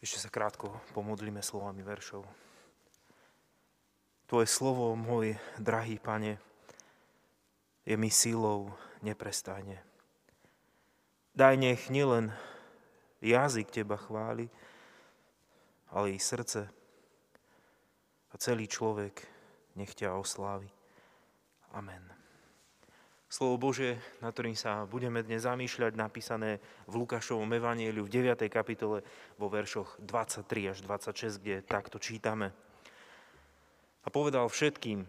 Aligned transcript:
Ešte 0.00 0.24
sa 0.24 0.32
krátko 0.32 0.72
pomodlíme 0.96 1.44
slovami 1.44 1.84
veršov. 1.84 2.24
Tvoje 4.24 4.48
slovo, 4.48 4.96
môj 4.96 5.36
drahý 5.60 6.00
pane, 6.00 6.40
je 7.84 7.96
mi 8.00 8.08
sílou 8.08 8.72
neprestajne. 9.04 9.76
Daj 11.36 11.54
nech 11.60 11.92
nielen 11.92 12.32
jazyk 13.20 13.68
teba 13.68 14.00
chváli, 14.00 14.48
ale 15.92 16.16
i 16.16 16.18
srdce 16.18 16.70
a 18.30 18.34
celý 18.38 18.70
človek 18.70 19.26
nech 19.76 19.92
ťa 19.92 20.16
oslávi. 20.16 20.70
Amen. 21.74 22.19
Slovo 23.30 23.70
Bože, 23.70 23.94
na 24.18 24.34
ktorým 24.34 24.58
sa 24.58 24.90
budeme 24.90 25.22
dnes 25.22 25.46
zamýšľať, 25.46 25.94
napísané 25.94 26.58
v 26.90 26.98
Lukášovom 26.98 27.46
evanieliu 27.46 28.02
v 28.02 28.26
9. 28.26 28.34
kapitole 28.50 29.06
vo 29.38 29.46
veršoch 29.46 30.02
23 30.02 30.74
až 30.74 30.82
26, 30.82 31.38
kde 31.38 31.62
takto 31.62 32.02
čítame. 32.02 32.50
A 34.02 34.10
povedal 34.10 34.50
všetkým, 34.50 35.06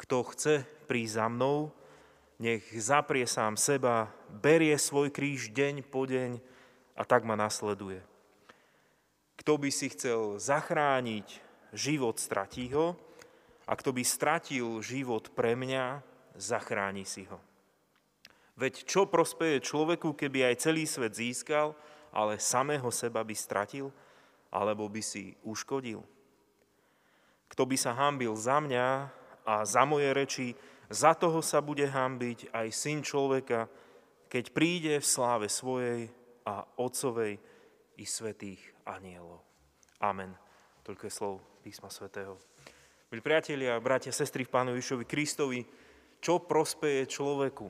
kto 0.00 0.16
chce 0.32 0.64
prísť 0.88 1.20
za 1.20 1.26
mnou, 1.28 1.68
nech 2.40 2.64
zaprie 2.80 3.28
sám 3.28 3.60
seba, 3.60 4.08
berie 4.32 4.72
svoj 4.80 5.12
kríž 5.12 5.52
deň 5.52 5.84
po 5.92 6.08
deň 6.08 6.40
a 6.96 7.04
tak 7.04 7.28
ma 7.28 7.36
nasleduje. 7.36 8.00
Kto 9.36 9.60
by 9.60 9.68
si 9.68 9.92
chcel 9.92 10.40
zachrániť 10.40 11.36
život, 11.76 12.16
stratí 12.16 12.72
ho, 12.72 12.96
a 13.68 13.76
kto 13.76 13.92
by 13.92 14.08
stratil 14.08 14.80
život 14.80 15.28
pre 15.36 15.52
mňa, 15.52 16.08
zachráni 16.36 17.06
si 17.06 17.26
ho. 17.26 17.38
Veď 18.60 18.84
čo 18.84 19.08
prospeje 19.08 19.64
človeku, 19.64 20.12
keby 20.12 20.52
aj 20.52 20.68
celý 20.68 20.84
svet 20.84 21.16
získal, 21.16 21.72
ale 22.12 22.36
samého 22.36 22.90
seba 22.92 23.24
by 23.24 23.32
stratil, 23.32 23.88
alebo 24.50 24.84
by 24.90 25.00
si 25.00 25.38
uškodil? 25.46 26.02
Kto 27.50 27.62
by 27.64 27.76
sa 27.78 27.96
hambil 27.96 28.36
za 28.36 28.60
mňa 28.60 28.86
a 29.46 29.54
za 29.64 29.82
moje 29.88 30.10
reči, 30.12 30.48
za 30.90 31.14
toho 31.14 31.40
sa 31.40 31.62
bude 31.62 31.86
hambiť 31.86 32.50
aj 32.50 32.68
syn 32.74 33.00
človeka, 33.00 33.70
keď 34.30 34.44
príde 34.54 34.94
v 34.98 35.06
sláve 35.06 35.46
svojej 35.46 36.10
a 36.46 36.66
otcovej 36.78 37.38
i 37.98 38.04
svetých 38.06 38.60
anielov. 38.86 39.42
Amen. 40.02 40.34
Toľko 40.82 41.02
je 41.06 41.12
slov 41.12 41.34
písma 41.62 41.92
svätého. 41.92 42.34
Milí 43.10 43.22
priatelia, 43.22 43.74
bratia, 43.82 44.14
sestry 44.14 44.46
v 44.46 44.54
Pánu 44.54 44.70
Ježišovi 44.78 45.04
Kristovi, 45.04 45.60
čo 46.20 46.40
prospeje 46.40 47.08
človeku, 47.08 47.68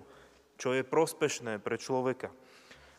čo 0.61 0.77
je 0.77 0.83
prospešné 0.85 1.63
pre 1.63 1.81
človeka. 1.81 2.29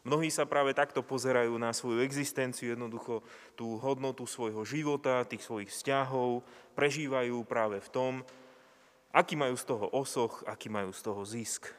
Mnohí 0.02 0.34
sa 0.34 0.50
práve 0.50 0.74
takto 0.74 1.06
pozerajú 1.06 1.54
na 1.62 1.70
svoju 1.70 2.02
existenciu, 2.02 2.74
jednoducho 2.74 3.22
tú 3.54 3.78
hodnotu 3.78 4.26
svojho 4.26 4.66
života, 4.66 5.30
tých 5.30 5.46
svojich 5.46 5.70
vzťahov, 5.70 6.42
prežívajú 6.74 7.46
práve 7.46 7.78
v 7.78 7.90
tom, 7.94 8.14
aký 9.14 9.38
majú 9.38 9.54
z 9.54 9.66
toho 9.70 9.86
osoch, 9.94 10.42
aký 10.50 10.74
majú 10.74 10.90
z 10.90 11.02
toho 11.06 11.22
zisk. 11.22 11.70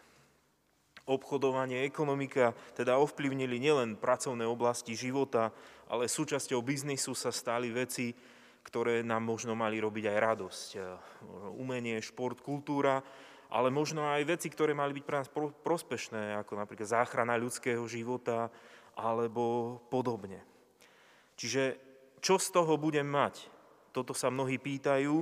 Obchodovanie, 1.02 1.82
ekonomika 1.82 2.54
teda 2.78 2.94
ovplyvnili 2.94 3.58
nielen 3.58 3.98
pracovné 3.98 4.46
oblasti 4.46 4.94
života, 4.94 5.50
ale 5.90 6.06
súčasťou 6.06 6.62
biznisu 6.62 7.18
sa 7.18 7.34
stali 7.34 7.74
veci, 7.74 8.14
ktoré 8.62 9.02
nám 9.02 9.26
možno 9.26 9.58
mali 9.58 9.82
robiť 9.82 10.14
aj 10.14 10.18
radosť. 10.22 10.68
Umenie, 11.58 11.98
šport, 11.98 12.38
kultúra, 12.38 13.02
ale 13.52 13.68
možno 13.68 14.08
aj 14.08 14.24
veci, 14.24 14.48
ktoré 14.48 14.72
mali 14.72 14.96
byť 14.96 15.04
pre 15.04 15.20
nás 15.20 15.28
prospešné, 15.60 16.40
ako 16.40 16.56
napríklad 16.56 16.88
záchrana 16.88 17.36
ľudského 17.36 17.84
života 17.84 18.48
alebo 18.96 19.76
podobne. 19.92 20.40
Čiže 21.36 21.76
čo 22.24 22.40
z 22.40 22.48
toho 22.48 22.80
budem 22.80 23.04
mať? 23.04 23.44
Toto 23.92 24.16
sa 24.16 24.32
mnohí 24.32 24.56
pýtajú 24.56 25.20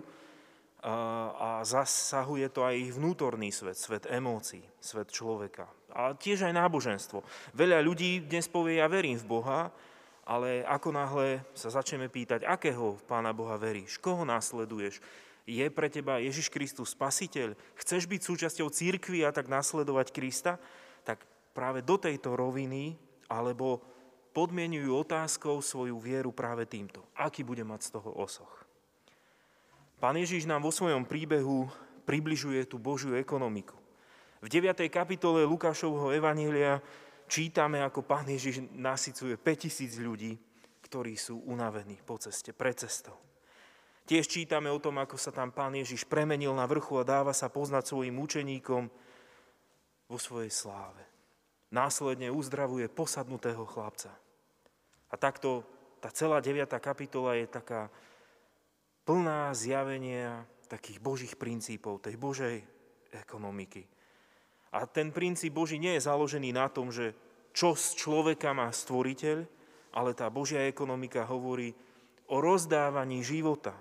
a 1.36 1.60
zasahuje 1.66 2.48
to 2.54 2.64
aj 2.64 2.74
ich 2.78 2.94
vnútorný 2.94 3.50
svet, 3.52 3.76
svet 3.76 4.06
emócií, 4.08 4.62
svet 4.78 5.10
človeka. 5.10 5.68
A 5.90 6.14
tiež 6.14 6.46
aj 6.46 6.54
náboženstvo. 6.54 7.26
Veľa 7.52 7.82
ľudí 7.82 8.24
dnes 8.24 8.46
povie, 8.46 8.78
ja 8.78 8.86
verím 8.86 9.18
v 9.18 9.26
Boha, 9.26 9.74
ale 10.22 10.62
ako 10.62 10.88
náhle 10.94 11.42
sa 11.52 11.68
začneme 11.74 12.06
pýtať, 12.06 12.46
akého 12.46 12.94
Pána 13.10 13.34
Boha 13.34 13.58
veríš, 13.58 13.98
koho 13.98 14.22
následuješ, 14.22 15.02
je 15.50 15.66
pre 15.74 15.90
teba 15.90 16.22
Ježiš 16.22 16.46
Kristus 16.46 16.94
spasiteľ, 16.94 17.58
chceš 17.74 18.06
byť 18.06 18.20
súčasťou 18.22 18.70
církvy 18.70 19.26
a 19.26 19.34
tak 19.34 19.50
nasledovať 19.50 20.14
Krista, 20.14 20.62
tak 21.02 21.26
práve 21.50 21.82
do 21.82 21.98
tejto 21.98 22.38
roviny 22.38 22.94
alebo 23.26 23.82
podmienujú 24.30 24.94
otázkou 24.94 25.58
svoju 25.58 25.98
vieru 25.98 26.30
práve 26.30 26.66
týmto. 26.70 27.02
Aký 27.18 27.42
bude 27.42 27.66
mať 27.66 27.90
z 27.90 27.90
toho 27.98 28.10
osoch? 28.14 28.62
Pán 29.98 30.16
Ježiš 30.16 30.46
nám 30.46 30.64
vo 30.64 30.72
svojom 30.72 31.04
príbehu 31.04 31.68
približuje 32.08 32.64
tú 32.64 32.80
Božiu 32.80 33.18
ekonomiku. 33.18 33.76
V 34.40 34.48
9. 34.48 34.88
kapitole 34.88 35.44
Lukášovho 35.44 36.16
Evanília 36.16 36.80
čítame, 37.28 37.84
ako 37.84 38.00
Pán 38.00 38.24
Ježiš 38.24 38.64
nasycuje 38.72 39.36
5000 39.36 40.00
ľudí, 40.00 40.32
ktorí 40.80 41.14
sú 41.20 41.44
unavení 41.44 42.00
po 42.00 42.16
ceste, 42.16 42.56
pred 42.56 42.80
cestou. 42.80 43.29
Tiež 44.10 44.26
čítame 44.26 44.66
o 44.74 44.82
tom, 44.82 44.98
ako 44.98 45.14
sa 45.14 45.30
tam 45.30 45.54
pán 45.54 45.70
Ježiš 45.78 46.02
premenil 46.02 46.50
na 46.50 46.66
vrchu 46.66 46.98
a 46.98 47.06
dáva 47.06 47.30
sa 47.30 47.46
poznať 47.46 47.94
svojim 47.94 48.18
učeníkom 48.18 48.90
vo 50.10 50.18
svojej 50.18 50.50
sláve. 50.50 51.06
Následne 51.70 52.34
uzdravuje 52.34 52.90
posadnutého 52.90 53.62
chlapca. 53.70 54.10
A 55.06 55.14
takto 55.14 55.62
tá 56.02 56.10
celá 56.10 56.42
9. 56.42 56.66
kapitola 56.82 57.38
je 57.38 57.46
taká 57.46 57.86
plná 59.06 59.54
zjavenia 59.54 60.42
takých 60.66 60.98
božích 60.98 61.34
princípov, 61.38 62.02
tej 62.02 62.18
božej 62.18 62.66
ekonomiky. 63.14 63.86
A 64.74 64.90
ten 64.90 65.14
princíp 65.14 65.54
Boží 65.54 65.78
nie 65.78 65.94
je 65.94 66.10
založený 66.10 66.50
na 66.50 66.66
tom, 66.66 66.90
že 66.90 67.14
čo 67.54 67.78
z 67.78 67.94
človeka 67.94 68.50
má 68.58 68.74
stvoriteľ, 68.74 69.46
ale 69.94 70.18
tá 70.18 70.26
Božia 70.34 70.66
ekonomika 70.66 71.22
hovorí 71.30 71.70
o 72.26 72.42
rozdávaní 72.42 73.22
života, 73.22 73.78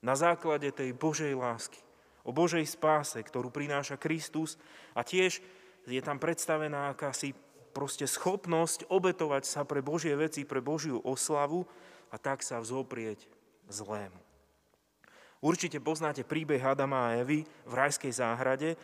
na 0.00 0.16
základe 0.16 0.72
tej 0.72 0.96
Božej 0.96 1.36
lásky, 1.36 1.80
o 2.24 2.32
Božej 2.32 2.64
spáse, 2.68 3.20
ktorú 3.20 3.52
prináša 3.52 4.00
Kristus 4.00 4.56
a 4.96 5.04
tiež 5.04 5.40
je 5.88 6.00
tam 6.04 6.20
predstavená 6.20 6.92
akási 6.92 7.32
proste 7.70 8.04
schopnosť 8.04 8.88
obetovať 8.90 9.44
sa 9.46 9.62
pre 9.64 9.80
Božie 9.80 10.12
veci, 10.18 10.44
pre 10.44 10.60
Božiu 10.60 11.00
oslavu 11.00 11.64
a 12.10 12.16
tak 12.18 12.42
sa 12.42 12.58
vzoprieť 12.58 13.30
zlému. 13.70 14.18
Určite 15.40 15.80
poznáte 15.80 16.20
príbeh 16.20 16.60
Adama 16.60 17.08
a 17.08 17.16
Evy 17.16 17.48
v 17.64 17.72
rajskej 17.72 18.12
záhrade 18.12 18.76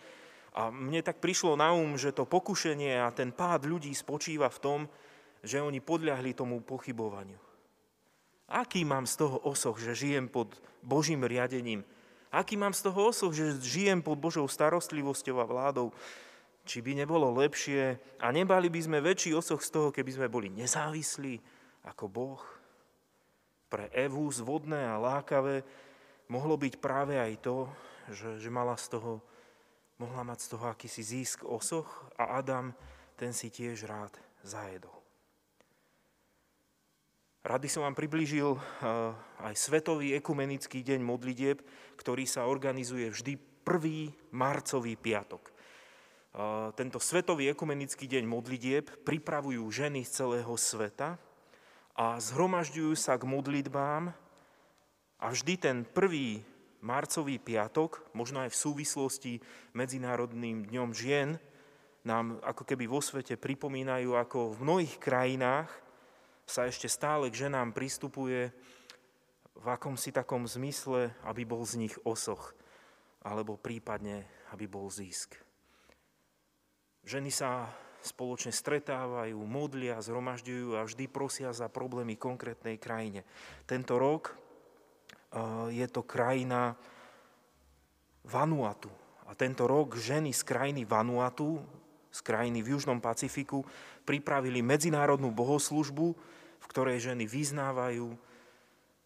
a 0.57 0.73
mne 0.73 1.05
tak 1.05 1.21
prišlo 1.21 1.53
na 1.53 1.77
um, 1.77 2.01
že 2.01 2.17
to 2.17 2.25
pokušenie 2.25 2.97
a 2.97 3.13
ten 3.13 3.29
pád 3.29 3.69
ľudí 3.69 3.93
spočíva 3.93 4.49
v 4.49 4.63
tom, 4.63 4.81
že 5.45 5.61
oni 5.61 5.85
podľahli 5.85 6.33
tomu 6.33 6.65
pochybovaniu. 6.65 7.46
Aký 8.47 8.87
mám 8.87 9.11
z 9.11 9.27
toho 9.27 9.43
osoch, 9.43 9.79
že 9.83 9.99
žijem 9.99 10.31
pod 10.31 10.55
Božím 10.83 11.27
riadením? 11.27 11.83
Aký 12.31 12.55
mám 12.55 12.75
z 12.75 12.87
toho 12.87 13.11
osoch, 13.11 13.35
že 13.35 13.59
žijem 13.59 14.03
pod 14.03 14.23
Božou 14.23 14.47
starostlivosťou 14.47 15.43
a 15.43 15.47
vládou? 15.47 15.91
Či 16.67 16.83
by 16.83 16.99
nebolo 16.99 17.31
lepšie 17.43 17.99
a 18.19 18.27
nebali 18.31 18.67
by 18.71 18.81
sme 18.83 18.99
väčší 19.03 19.35
osoch 19.35 19.63
z 19.63 19.71
toho, 19.71 19.89
keby 19.95 20.11
sme 20.15 20.27
boli 20.31 20.51
nezávislí 20.51 21.39
ako 21.87 22.05
Boh? 22.11 22.43
Pre 23.67 23.91
Evu 23.95 24.31
zvodné 24.31 24.83
a 24.87 24.99
lákavé 24.99 25.63
mohlo 26.31 26.55
byť 26.59 26.75
práve 26.79 27.19
aj 27.19 27.39
to, 27.43 27.67
že, 28.11 28.39
že 28.39 28.51
mala 28.51 28.79
z 28.79 28.99
toho, 28.99 29.23
mohla 29.99 30.23
mať 30.23 30.39
z 30.43 30.49
toho 30.55 30.65
akýsi 30.71 31.03
získ 31.03 31.43
osoch 31.47 32.07
a 32.19 32.39
Adam 32.39 32.75
ten 33.19 33.35
si 33.35 33.51
tiež 33.51 33.87
rád 33.87 34.15
zajedol. 34.43 35.06
Rady 37.47 37.71
som 37.71 37.87
vám 37.87 37.95
priblížil 37.95 38.59
eh, 38.59 39.15
aj 39.47 39.55
Svetový 39.55 40.19
ekumenický 40.19 40.83
deň 40.83 40.99
modlitieb, 40.99 41.63
ktorý 41.95 42.27
sa 42.27 42.51
organizuje 42.51 43.07
vždy 43.07 43.63
1. 43.63 44.35
marcový 44.35 44.99
piatok. 44.99 45.47
Eh, 45.47 45.55
tento 46.75 46.99
Svetový 46.99 47.47
ekumenický 47.55 48.11
deň 48.11 48.27
modlitieb 48.27 48.91
pripravujú 49.07 49.63
ženy 49.71 50.03
z 50.03 50.11
celého 50.11 50.51
sveta 50.59 51.23
a 51.95 52.19
zhromažďujú 52.19 52.99
sa 52.99 53.15
k 53.15 53.31
modlitbám 53.31 54.11
a 55.23 55.27
vždy 55.31 55.55
ten 55.55 55.77
1. 55.87 56.43
marcový 56.83 57.39
piatok, 57.39 58.11
možno 58.11 58.43
aj 58.43 58.51
v 58.51 58.59
súvislosti 58.59 59.33
Medzinárodným 59.71 60.67
dňom 60.67 60.91
žien, 60.91 61.39
nám 62.03 62.43
ako 62.43 62.67
keby 62.67 62.91
vo 62.91 62.99
svete 62.99 63.39
pripomínajú, 63.39 64.19
ako 64.19 64.59
v 64.59 64.67
mnohých 64.67 64.99
krajinách 64.99 65.86
sa 66.47 66.71
ešte 66.71 66.87
stále 66.87 67.29
k 67.29 67.51
ženám 67.51 67.75
pristupuje 67.75 68.55
v 69.59 69.67
akomsi 69.67 70.15
takom 70.15 70.47
zmysle, 70.47 71.11
aby 71.27 71.43
bol 71.43 71.67
z 71.67 71.83
nich 71.83 71.97
osoch, 72.07 72.55
alebo 73.27 73.59
prípadne, 73.59 74.23
aby 74.55 74.71
bol 74.71 74.87
zisk. 74.87 75.35
Ženy 77.03 77.35
sa 77.35 77.67
spoločne 78.07 78.55
stretávajú, 78.55 79.35
modlia, 79.43 79.99
zhromažďujú 79.99 80.79
a 80.79 80.87
vždy 80.87 81.11
prosia 81.11 81.51
za 81.51 81.67
problémy 81.67 82.15
konkrétnej 82.15 82.79
krajine. 82.79 83.27
Tento 83.67 83.99
rok 83.99 84.39
je 85.75 85.87
to 85.91 86.07
krajina 86.07 86.79
Vanuatu. 88.23 88.91
A 89.27 89.35
tento 89.35 89.67
rok 89.67 89.99
ženy 89.99 90.31
z 90.31 90.47
krajiny 90.47 90.87
Vanuatu, 90.87 91.59
z 92.15 92.21
krajiny 92.23 92.63
v 92.63 92.79
Južnom 92.79 93.03
Pacifiku, 93.03 93.67
pripravili 94.07 94.63
medzinárodnú 94.63 95.35
bohoslužbu, 95.35 96.15
v 96.67 96.71
ktorej 96.75 96.99
ženy 96.99 97.31
vyznávajú 97.31 98.19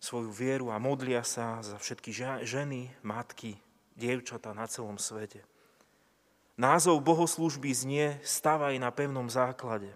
svoju 0.00 0.32
vieru 0.32 0.72
a 0.72 0.80
modlia 0.80 1.20
sa 1.20 1.60
za 1.60 1.76
všetky 1.76 2.08
ženy, 2.48 2.88
matky, 3.04 3.60
dievčatá 4.00 4.56
na 4.56 4.64
celom 4.64 4.96
svete. 4.96 5.44
Názov 6.56 7.04
bohoslužby 7.04 7.68
znie 7.76 8.06
Stavaj 8.24 8.80
na 8.80 8.88
pevnom 8.88 9.28
základe. 9.28 9.92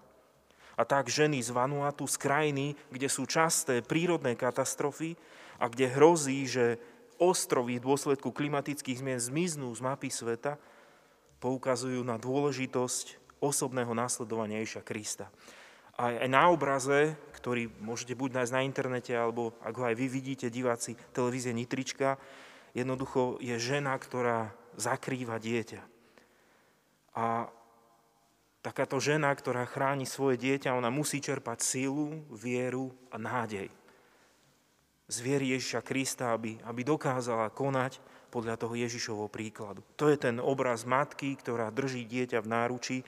A 0.76 0.84
tak 0.84 1.08
ženy 1.08 1.40
z 1.40 1.54
Vanuatu, 1.56 2.04
z 2.04 2.20
krajiny, 2.20 2.66
kde 2.92 3.08
sú 3.08 3.24
časté 3.24 3.80
prírodné 3.80 4.36
katastrofy 4.36 5.16
a 5.56 5.72
kde 5.72 5.88
hrozí, 5.88 6.44
že 6.44 6.76
ostrovy 7.16 7.78
v 7.80 7.86
dôsledku 7.88 8.34
klimatických 8.34 9.00
zmien 9.00 9.20
zmiznú 9.22 9.72
z 9.72 9.80
mapy 9.80 10.10
sveta, 10.12 10.60
poukazujú 11.38 12.02
na 12.02 12.18
dôležitosť 12.20 13.38
osobného 13.38 13.92
následovania 13.92 14.64
Ježia 14.64 14.82
Krista. 14.82 15.28
A 15.94 16.10
aj 16.26 16.28
na 16.32 16.50
obraze, 16.50 17.14
ktorý 17.44 17.68
môžete 17.84 18.16
buď 18.16 18.40
nájsť 18.40 18.54
na 18.56 18.64
internete, 18.64 19.12
alebo 19.12 19.52
ak 19.60 19.76
ho 19.76 19.84
aj 19.84 20.00
vy 20.00 20.08
vidíte, 20.08 20.48
diváci 20.48 20.96
televízie 21.12 21.52
Nitrička, 21.52 22.16
jednoducho 22.72 23.36
je 23.36 23.52
žena, 23.60 23.92
ktorá 24.00 24.48
zakrýva 24.80 25.36
dieťa. 25.36 25.84
A 27.20 27.52
takáto 28.64 28.96
žena, 28.96 29.28
ktorá 29.36 29.68
chráni 29.68 30.08
svoje 30.08 30.40
dieťa, 30.40 30.72
ona 30.72 30.88
musí 30.88 31.20
čerpať 31.20 31.60
sílu, 31.60 32.24
vieru 32.32 32.96
a 33.12 33.20
nádej. 33.20 33.68
Z 35.04 35.16
viery 35.20 35.52
Ježiša 35.52 35.84
Krista, 35.84 36.32
aby, 36.32 36.56
aby 36.64 36.80
dokázala 36.80 37.52
konať 37.52 38.00
podľa 38.32 38.56
toho 38.56 38.72
Ježišovho 38.72 39.28
príkladu. 39.28 39.84
To 40.00 40.08
je 40.08 40.16
ten 40.16 40.40
obraz 40.40 40.88
matky, 40.88 41.36
ktorá 41.36 41.68
drží 41.68 42.08
dieťa 42.08 42.40
v 42.40 42.48
náručí 42.48 42.98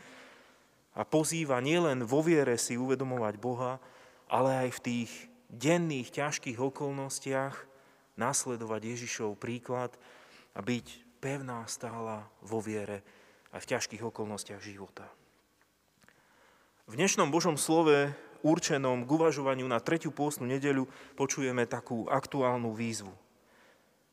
a 0.92 1.08
pozýva 1.08 1.56
nielen 1.64 2.04
vo 2.04 2.20
viere 2.20 2.60
si 2.60 2.76
uvedomovať 2.76 3.34
Boha, 3.40 3.80
ale 4.26 4.66
aj 4.66 4.70
v 4.78 4.82
tých 4.82 5.10
denných, 5.50 6.10
ťažkých 6.10 6.58
okolnostiach 6.58 7.54
nasledovať 8.18 8.80
Ježišov 8.96 9.38
príklad 9.38 9.94
a 10.56 10.60
byť 10.64 11.18
pevná 11.22 11.62
stála 11.68 12.26
vo 12.42 12.58
viere 12.58 13.02
aj 13.54 13.60
v 13.62 13.70
ťažkých 13.76 14.02
okolnostiach 14.02 14.60
života. 14.60 15.06
V 16.86 16.94
dnešnom 16.94 17.34
Božom 17.34 17.58
slove 17.58 18.14
určenom 18.46 19.02
k 19.02 19.10
uvažovaniu 19.10 19.66
na 19.66 19.82
tretiu 19.82 20.14
pôstnu 20.14 20.46
nedeľu 20.46 20.86
počujeme 21.18 21.66
takú 21.66 22.06
aktuálnu 22.06 22.70
výzvu. 22.70 23.10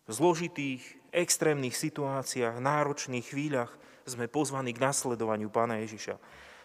V 0.04 0.12
zložitých, 0.12 0.84
extrémnych 1.14 1.78
situáciách, 1.78 2.60
náročných 2.60 3.30
chvíľach 3.30 3.72
sme 4.04 4.28
pozvaní 4.28 4.76
k 4.76 4.84
nasledovaniu 4.84 5.48
Pána 5.48 5.80
Ježiša. 5.86 6.18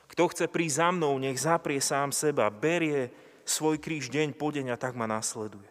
Kto 0.09 0.33
chce 0.33 0.49
prísť 0.49 0.81
za 0.81 0.89
mnou, 0.91 1.15
nech 1.21 1.39
zaprie 1.39 1.79
sám 1.79 2.11
seba, 2.11 2.49
berie 2.49 3.13
svoj 3.49 3.81
kríž 3.81 4.13
deň 4.13 4.37
po 4.37 4.53
deň 4.53 4.77
a 4.77 4.81
tak 4.81 4.93
ma 4.93 5.09
nasleduje. 5.09 5.67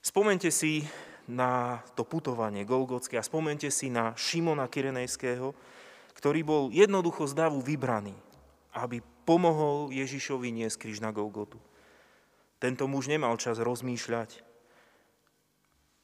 Spomente 0.00 0.48
si 0.48 0.88
na 1.28 1.82
to 1.92 2.06
putovanie 2.06 2.64
Golgotské 2.64 3.20
a 3.20 3.26
spomente 3.26 3.68
si 3.68 3.92
na 3.92 4.16
Šimona 4.16 4.70
Kyrenejského, 4.70 5.52
ktorý 6.16 6.40
bol 6.46 6.62
jednoducho 6.72 7.28
z 7.28 7.36
davu 7.36 7.60
vybraný, 7.60 8.16
aby 8.72 9.04
pomohol 9.28 9.92
Ježišovi 9.92 10.54
niesť 10.54 10.86
kríž 10.86 11.02
na 11.02 11.10
Golgotu. 11.10 11.60
Tento 12.56 12.88
muž 12.88 13.10
nemal 13.10 13.36
čas 13.36 13.60
rozmýšľať. 13.60 14.46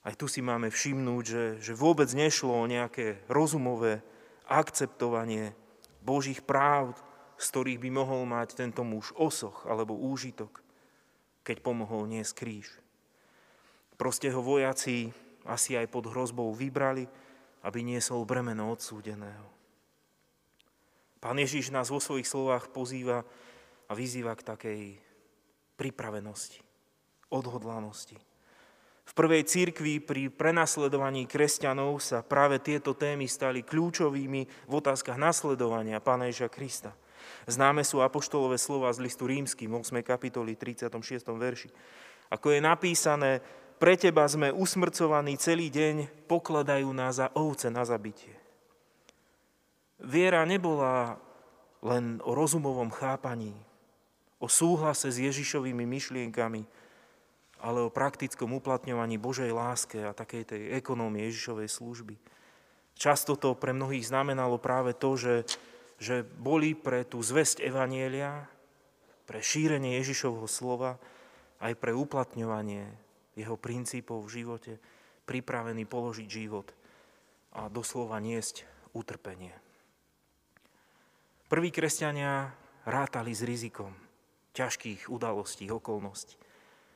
Aj 0.03 0.15
tu 0.19 0.27
si 0.27 0.43
máme 0.43 0.69
všimnúť, 0.69 1.25
že, 1.25 1.45
že 1.63 1.73
vôbec 1.79 2.11
nešlo 2.11 2.53
o 2.53 2.67
nejaké 2.67 3.23
rozumové 3.31 4.03
akceptovanie 4.51 5.55
Božích 6.03 6.43
práv, 6.43 6.99
z 7.43 7.47
ktorých 7.51 7.83
by 7.83 7.91
mohol 7.91 8.23
mať 8.23 8.55
tento 8.55 8.87
muž 8.87 9.11
osoch 9.19 9.67
alebo 9.67 9.99
úžitok, 9.99 10.63
keď 11.43 11.59
pomohol 11.59 12.07
niesť 12.07 12.33
kríž. 12.39 12.71
Proste 13.99 14.31
ho 14.31 14.39
vojaci 14.39 15.11
asi 15.43 15.75
aj 15.75 15.91
pod 15.91 16.07
hrozbou 16.07 16.55
vybrali, 16.55 17.11
aby 17.67 17.83
niesol 17.83 18.23
bremeno 18.23 18.71
odsúdeného. 18.71 19.51
Pán 21.19 21.39
Ježiš 21.39 21.75
nás 21.75 21.91
vo 21.91 21.99
svojich 21.99 22.27
slovách 22.27 22.71
pozýva 22.71 23.27
a 23.87 23.93
vyzýva 23.95 24.35
k 24.39 24.47
takej 24.47 24.81
pripravenosti, 25.79 26.63
odhodlanosti. 27.31 28.19
V 29.03 29.13
prvej 29.19 29.43
církvi 29.47 29.99
pri 29.99 30.31
prenasledovaní 30.31 31.27
kresťanov 31.27 31.99
sa 31.99 32.23
práve 32.23 32.63
tieto 32.63 32.95
témy 32.95 33.27
stali 33.27 33.67
kľúčovými 33.67 34.43
v 34.47 34.73
otázkach 34.73 35.19
nasledovania 35.19 35.99
Pána 35.99 36.31
Ježa 36.31 36.47
Krista. 36.47 36.95
Známe 37.47 37.83
sú 37.83 38.01
apoštolové 38.01 38.59
slova 38.59 38.93
z 38.95 39.03
listu 39.03 39.27
rímským, 39.27 39.71
8. 39.71 40.03
kapitoli, 40.03 40.55
36. 40.55 41.27
verši. 41.27 41.69
Ako 42.33 42.55
je 42.55 42.61
napísané, 42.65 43.45
pre 43.83 43.99
teba 43.99 44.23
sme 44.31 44.55
usmrcovaní 44.55 45.35
celý 45.37 45.67
deň, 45.67 46.27
pokladajú 46.31 46.89
nás 46.95 47.19
za 47.19 47.29
ovce 47.35 47.67
na 47.67 47.83
zabitie. 47.83 48.31
Viera 49.99 50.47
nebola 50.47 51.19
len 51.83 52.23
o 52.23 52.31
rozumovom 52.35 52.95
chápaní, 52.95 53.55
o 54.39 54.47
súhlase 54.47 55.11
s 55.11 55.19
Ježišovými 55.19 55.83
myšlienkami, 55.83 56.63
ale 57.63 57.79
o 57.83 57.95
praktickom 57.95 58.55
uplatňovaní 58.59 59.19
Božej 59.19 59.55
láske 59.55 60.03
a 60.03 60.15
takej 60.15 60.43
tej 60.47 60.63
ekonómie 60.79 61.31
Ježišovej 61.31 61.71
služby. 61.71 62.15
Často 62.99 63.39
to 63.39 63.55
pre 63.55 63.71
mnohých 63.71 64.07
znamenalo 64.07 64.59
práve 64.59 64.95
to, 64.95 65.15
že, 65.15 65.35
že 66.03 66.27
boli 66.27 66.75
pre 66.75 67.07
tú 67.07 67.23
zväzť 67.23 67.63
Evanielia, 67.63 68.51
pre 69.23 69.39
šírenie 69.39 70.03
Ježišovho 70.03 70.51
slova, 70.51 70.99
aj 71.63 71.79
pre 71.79 71.95
uplatňovanie 71.95 72.91
jeho 73.39 73.55
princípov 73.55 74.27
v 74.27 74.43
živote, 74.43 74.73
pripravený 75.31 75.87
položiť 75.87 76.27
život 76.27 76.75
a 77.55 77.71
doslova 77.71 78.19
niesť 78.19 78.67
utrpenie. 78.99 79.55
Prví 81.47 81.71
kresťania 81.71 82.51
rátali 82.83 83.31
s 83.31 83.47
rizikom 83.47 83.95
ťažkých 84.59 85.07
udalostí, 85.07 85.71
okolností. 85.71 86.35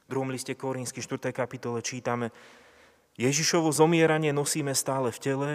V 0.06 0.08
druhom 0.10 0.34
liste 0.34 0.58
Korínsky 0.58 0.98
4. 0.98 1.30
kapitole 1.30 1.78
čítame 1.78 2.34
Ježišovo 3.16 3.70
zomieranie 3.70 4.34
nosíme 4.34 4.74
stále 4.76 5.14
v 5.14 5.22
tele, 5.22 5.50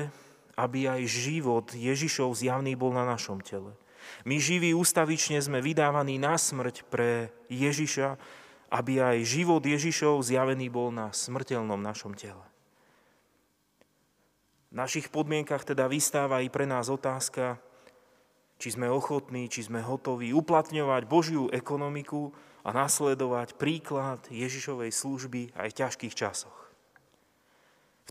aby 0.61 0.85
aj 0.85 1.01
život 1.09 1.73
Ježišov 1.73 2.37
zjavný 2.37 2.77
bol 2.77 2.93
na 2.93 3.01
našom 3.01 3.41
tele. 3.41 3.73
My 4.29 4.37
živí 4.37 4.77
ústavične 4.77 5.41
sme 5.41 5.57
vydávaní 5.57 6.21
na 6.21 6.37
smrť 6.37 6.85
pre 6.85 7.33
Ježiša, 7.49 8.21
aby 8.69 9.01
aj 9.01 9.17
život 9.25 9.65
Ježišov 9.65 10.21
zjavený 10.21 10.69
bol 10.69 10.93
na 10.93 11.09
smrteľnom 11.09 11.81
našom 11.81 12.13
tele. 12.13 12.45
V 14.71 14.79
našich 14.79 15.11
podmienkach 15.11 15.67
teda 15.67 15.89
vystáva 15.89 16.39
i 16.39 16.47
pre 16.47 16.63
nás 16.63 16.87
otázka, 16.87 17.59
či 18.61 18.77
sme 18.77 18.87
ochotní, 18.87 19.49
či 19.49 19.65
sme 19.67 19.81
hotoví 19.83 20.31
uplatňovať 20.31 21.09
Božiu 21.09 21.49
ekonomiku 21.51 22.31
a 22.61 22.69
nasledovať 22.71 23.57
príklad 23.57 24.21
Ježišovej 24.29 24.93
služby 24.93 25.41
aj 25.57 25.67
v 25.73 25.77
ťažkých 25.81 26.13
časoch. 26.13 26.70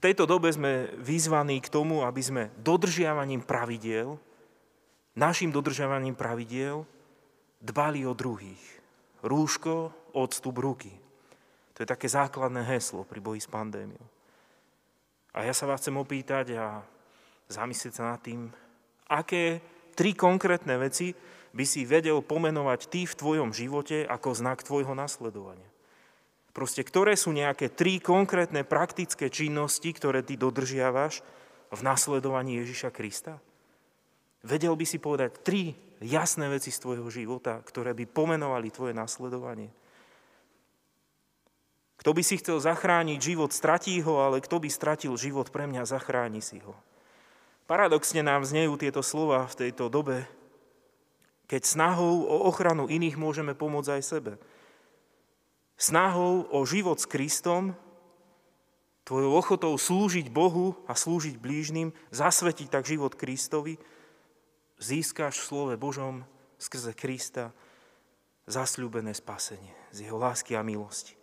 V 0.01 0.09
tejto 0.09 0.25
dobe 0.25 0.49
sme 0.49 0.89
vyzvaní 0.97 1.61
k 1.61 1.69
tomu, 1.69 2.09
aby 2.09 2.25
sme 2.25 2.49
dodržiavaním 2.57 3.45
pravidiel, 3.45 4.17
našim 5.13 5.53
dodržiavaním 5.53 6.17
pravidiel, 6.17 6.89
dbali 7.61 8.09
o 8.09 8.17
druhých 8.17 8.81
rúško, 9.21 9.93
odstup 10.17 10.57
ruky. 10.57 10.89
To 11.77 11.85
je 11.85 11.93
také 11.93 12.09
základné 12.09 12.65
heslo 12.65 13.05
pri 13.05 13.21
boji 13.21 13.45
s 13.45 13.53
pandémiou. 13.53 14.01
A 15.37 15.45
ja 15.45 15.53
sa 15.53 15.69
vás 15.69 15.85
chcem 15.85 15.95
opýtať 15.95 16.57
a 16.57 16.81
zamyslieť 17.53 17.95
sa 17.95 18.17
nad 18.17 18.21
tým, 18.25 18.49
aké 19.05 19.61
tri 19.93 20.17
konkrétne 20.17 20.81
veci 20.81 21.15
by 21.53 21.65
si 21.69 21.85
vedel 21.87 22.25
pomenovať 22.25 22.81
ty 22.89 23.05
v 23.07 23.15
tvojom 23.21 23.53
živote 23.53 24.09
ako 24.09 24.33
znak 24.33 24.65
tvojho 24.65 24.97
nasledovania. 24.97 25.70
Proste, 26.51 26.83
ktoré 26.83 27.15
sú 27.15 27.31
nejaké 27.31 27.71
tri 27.71 28.03
konkrétne 28.03 28.67
praktické 28.67 29.31
činnosti, 29.31 29.95
ktoré 29.95 30.27
ty 30.27 30.35
dodržiavaš 30.35 31.23
v 31.71 31.81
nasledovaní 31.87 32.59
Ježiša 32.63 32.91
Krista? 32.91 33.39
Vedel 34.43 34.75
by 34.75 34.87
si 34.89 34.99
povedať 34.99 35.45
tri 35.47 35.77
jasné 36.01 36.49
veci 36.49 36.73
z 36.73 36.81
tvojho 36.81 37.07
života, 37.13 37.61
ktoré 37.61 37.93
by 37.93 38.09
pomenovali 38.09 38.73
tvoje 38.73 38.97
nasledovanie. 38.97 39.71
Kto 42.01 42.17
by 42.17 42.23
si 42.25 42.41
chcel 42.41 42.57
zachrániť 42.57 43.21
život, 43.21 43.53
stratí 43.53 44.01
ho, 44.01 44.25
ale 44.25 44.41
kto 44.41 44.57
by 44.57 44.73
stratil 44.73 45.13
život 45.21 45.53
pre 45.53 45.69
mňa, 45.69 45.85
zachráni 45.85 46.41
si 46.41 46.57
ho. 46.65 46.73
Paradoxne 47.69 48.25
nám 48.25 48.49
znejú 48.49 48.81
tieto 48.81 49.05
slova 49.05 49.45
v 49.47 49.69
tejto 49.69 49.93
dobe 49.93 50.25
Keď 51.45 51.63
snahou 51.63 52.25
o 52.25 52.49
ochranu 52.49 52.89
iných 52.89 53.21
môžeme 53.21 53.53
pomôcť 53.53 54.01
aj 54.01 54.03
sebe. 54.03 54.33
Snahou 55.81 56.45
o 56.53 56.61
život 56.69 57.01
s 57.01 57.09
Kristom, 57.09 57.73
tvojou 59.09 59.33
ochotou 59.33 59.73
slúžiť 59.81 60.29
Bohu 60.29 60.77
a 60.85 60.93
slúžiť 60.93 61.41
blížnym, 61.41 61.97
zasvetiť 62.13 62.69
tak 62.69 62.85
život 62.85 63.17
Kristovi, 63.17 63.81
získáš 64.77 65.41
v 65.41 65.47
slove 65.49 65.75
Božom 65.81 66.29
skrze 66.61 66.93
Krista 66.93 67.57
zasľúbené 68.45 69.17
spasenie 69.17 69.73
z 69.89 70.05
jeho 70.05 70.21
lásky 70.21 70.53
a 70.53 70.61
milosti. 70.61 71.17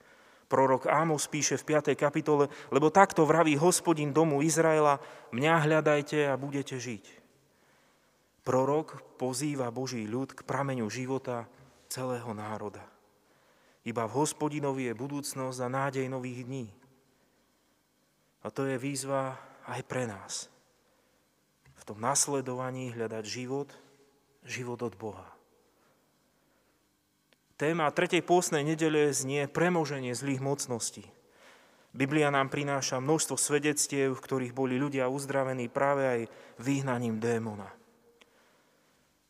Prorok 0.49 0.89
Ámos 0.89 1.29
píše 1.29 1.59
v 1.61 1.77
5. 1.77 1.93
kapitole, 1.93 2.49
lebo 2.73 2.89
takto 2.89 3.29
vraví 3.29 3.59
hospodin 3.61 4.09
domu 4.09 4.41
Izraela, 4.41 4.97
mňa 5.35 5.53
hľadajte 5.69 6.33
a 6.33 6.39
budete 6.39 6.81
žiť. 6.81 7.05
Prorok 8.41 9.19
pozýva 9.21 9.69
Boží 9.69 10.07
ľud 10.09 10.33
k 10.33 10.41
prameňu 10.47 10.89
života 10.89 11.45
celého 11.91 12.31
národa. 12.33 12.96
Iba 13.87 14.03
v 14.03 14.19
hospodinovi 14.19 14.91
je 14.91 14.99
budúcnosť 14.99 15.59
a 15.63 15.71
nádej 15.71 16.11
nových 16.11 16.43
dní. 16.43 16.67
A 18.43 18.51
to 18.51 18.67
je 18.67 18.75
výzva 18.75 19.39
aj 19.63 19.79
pre 19.87 20.03
nás. 20.03 20.51
V 21.79 21.83
tom 21.87 22.03
nasledovaní 22.03 22.91
hľadať 22.91 23.23
život, 23.23 23.71
život 24.43 24.83
od 24.83 24.91
Boha. 24.99 25.27
Téma 27.55 27.87
tretej 27.95 28.27
pôstnej 28.27 28.67
nedele 28.67 29.07
znie 29.15 29.47
premoženie 29.47 30.11
zlých 30.11 30.43
mocností. 30.43 31.07
Biblia 31.95 32.27
nám 32.27 32.51
prináša 32.51 32.99
množstvo 32.99 33.39
svedectiev, 33.39 34.13
v 34.13 34.23
ktorých 34.23 34.53
boli 34.53 34.75
ľudia 34.75 35.07
uzdravení 35.07 35.71
práve 35.71 36.03
aj 36.03 36.21
vyhnaním 36.59 37.23
démona. 37.23 37.71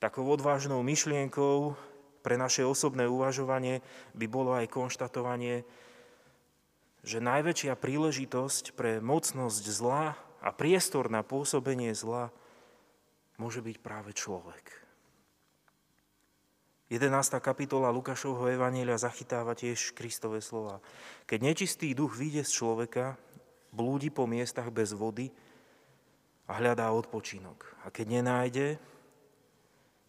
Takou 0.01 0.25
odvážnou 0.27 0.81
myšlienkou 0.81 1.77
pre 2.27 2.35
naše 2.35 2.67
osobné 2.67 3.07
uvažovanie 3.07 3.79
by 4.11 4.27
bolo 4.27 4.51
aj 4.51 4.67
konštatovanie, 4.67 5.63
že 7.07 7.23
najväčšia 7.23 7.79
príležitosť 7.79 8.75
pre 8.75 8.99
mocnosť 8.99 9.63
zla 9.71 10.19
a 10.43 10.49
priestor 10.51 11.07
na 11.07 11.23
pôsobenie 11.23 11.95
zla 11.95 12.27
môže 13.39 13.63
byť 13.63 13.79
práve 13.79 14.11
človek. 14.11 14.75
11. 16.91 17.07
kapitola 17.39 17.95
Lukášovho 17.95 18.51
Evanielia 18.51 18.99
zachytáva 18.99 19.55
tiež 19.55 19.95
Kristové 19.95 20.43
slova. 20.43 20.83
Keď 21.31 21.39
nečistý 21.39 21.95
duch 21.95 22.19
vyjde 22.19 22.43
z 22.43 22.51
človeka, 22.51 23.15
blúdi 23.71 24.11
po 24.11 24.27
miestach 24.27 24.67
bez 24.67 24.91
vody 24.91 25.31
a 26.43 26.59
hľadá 26.59 26.91
odpočinok. 26.91 27.87
A 27.87 27.91
keď 27.91 28.19
nenájde, 28.19 28.67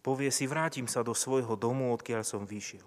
povie 0.01 0.31
si, 0.33 0.49
vrátim 0.49 0.87
sa 0.87 1.03
do 1.05 1.15
svojho 1.15 1.55
domu, 1.59 1.91
odkiaľ 1.95 2.23
som 2.23 2.43
vyšiel. 2.47 2.85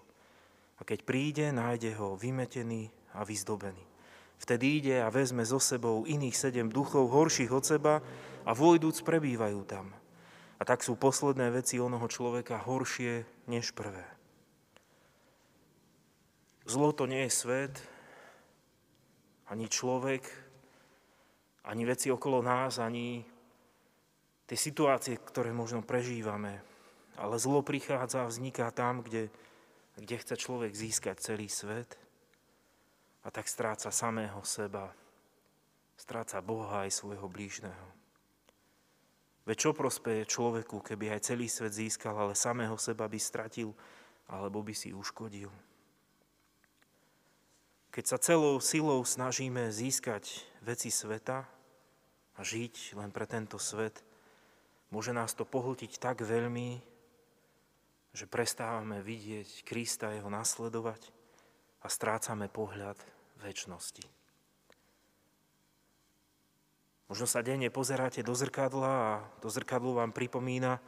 A 0.78 0.86
keď 0.86 0.98
príde, 1.06 1.46
nájde 1.54 1.94
ho 1.96 2.18
vymetený 2.18 2.90
a 3.14 3.22
vyzdobený. 3.22 3.84
Vtedy 4.42 4.82
ide 4.82 4.96
a 4.98 5.08
vezme 5.12 5.46
so 5.46 5.62
sebou 5.62 6.02
iných 6.02 6.34
sedem 6.34 6.66
duchov 6.66 7.14
horších 7.14 7.54
od 7.54 7.62
seba 7.62 8.02
a 8.42 8.50
vojdúc 8.50 9.06
prebývajú 9.06 9.62
tam– 9.68 9.94
a 10.62 10.64
tak 10.64 10.86
sú 10.86 10.94
posledné 10.94 11.50
veci 11.50 11.82
onoho 11.82 12.06
človeka 12.06 12.62
horšie 12.62 13.26
než 13.50 13.74
prvé. 13.74 14.06
Zlo 16.70 16.94
to 16.94 17.10
nie 17.10 17.26
je 17.26 17.34
svet, 17.34 17.74
ani 19.50 19.66
človek, 19.66 20.22
ani 21.66 21.82
veci 21.82 22.14
okolo 22.14 22.38
nás, 22.46 22.78
ani 22.78 23.26
tie 24.46 24.54
situácie, 24.54 25.18
ktoré 25.18 25.50
možno 25.50 25.82
prežívame. 25.82 26.62
Ale 27.20 27.36
zlo 27.36 27.60
prichádza 27.60 28.24
a 28.24 28.30
vzniká 28.30 28.72
tam, 28.72 29.04
kde, 29.04 29.28
kde 30.00 30.16
chce 30.16 30.34
človek 30.36 30.72
získať 30.72 31.20
celý 31.20 31.48
svet 31.48 31.98
a 33.22 33.28
tak 33.30 33.46
stráca 33.46 33.92
samého 33.92 34.40
seba, 34.42 34.90
stráca 35.96 36.42
Boha 36.42 36.88
aj 36.88 36.90
svojho 36.90 37.28
blížneho. 37.28 37.86
Veď 39.42 39.56
čo 39.58 39.70
prospeje 39.74 40.22
človeku, 40.22 40.78
keby 40.78 41.18
aj 41.18 41.34
celý 41.34 41.50
svet 41.50 41.74
získal, 41.74 42.14
ale 42.14 42.38
samého 42.38 42.78
seba 42.78 43.10
by 43.10 43.18
stratil 43.18 43.74
alebo 44.30 44.62
by 44.62 44.70
si 44.70 44.94
uškodil? 44.94 45.50
Keď 47.92 48.04
sa 48.08 48.16
celou 48.22 48.56
silou 48.62 49.04
snažíme 49.04 49.68
získať 49.68 50.46
veci 50.64 50.88
sveta 50.88 51.44
a 52.38 52.40
žiť 52.40 52.96
len 52.96 53.12
pre 53.12 53.28
tento 53.28 53.60
svet, 53.60 54.00
môže 54.88 55.12
nás 55.12 55.36
to 55.36 55.44
pohltiť 55.44 56.00
tak 56.00 56.24
veľmi, 56.24 56.80
že 58.12 58.28
prestávame 58.28 59.00
vidieť 59.00 59.64
Krista, 59.64 60.12
jeho 60.12 60.28
nasledovať 60.28 61.08
a 61.80 61.88
strácame 61.88 62.52
pohľad 62.52 63.00
väčšnosti. 63.40 64.04
Možno 67.08 67.28
sa 67.28 67.44
denne 67.44 67.68
pozeráte 67.68 68.24
do 68.24 68.32
zrkadla 68.32 68.92
a 68.92 69.12
to 69.44 69.52
zrkadlo 69.52 70.00
vám 70.00 70.16
pripomína, 70.16 70.80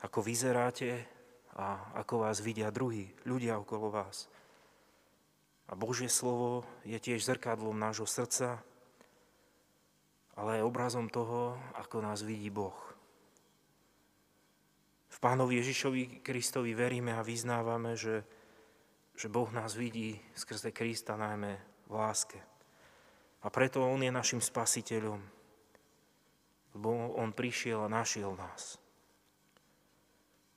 ako 0.00 0.24
vyzeráte 0.24 1.04
a 1.52 1.92
ako 2.00 2.24
vás 2.24 2.40
vidia 2.40 2.72
druhí, 2.72 3.12
ľudia 3.28 3.60
okolo 3.60 3.92
vás. 3.92 4.32
A 5.68 5.76
Božie 5.76 6.08
slovo 6.08 6.64
je 6.84 6.96
tiež 6.96 7.24
zrkadlom 7.24 7.76
nášho 7.76 8.08
srdca, 8.08 8.64
ale 10.36 10.60
aj 10.60 10.68
obrazom 10.68 11.12
toho, 11.12 11.60
ako 11.76 12.00
nás 12.00 12.24
vidí 12.24 12.48
Boh. 12.48 12.91
V 15.12 15.18
Pánovi 15.20 15.60
Ježišovi 15.60 16.24
Kristovi 16.24 16.72
veríme 16.72 17.12
a 17.12 17.20
vyznávame, 17.20 18.00
že, 18.00 18.24
že 19.12 19.28
Boh 19.28 19.52
nás 19.52 19.76
vidí 19.76 20.16
skrze 20.32 20.72
Krista 20.72 21.20
najmä 21.20 21.60
v 21.86 21.92
láske. 21.92 22.40
A 23.44 23.52
preto 23.52 23.84
On 23.84 24.00
je 24.00 24.08
našim 24.08 24.40
spasiteľom 24.40 25.42
lebo 26.72 27.12
On 27.20 27.32
prišiel 27.32 27.84
a 27.84 27.92
našiel 27.92 28.32
nás. 28.36 28.80